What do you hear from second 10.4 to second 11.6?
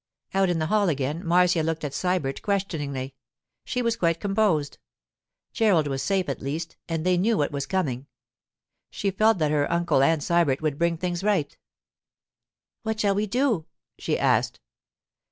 would bring things right.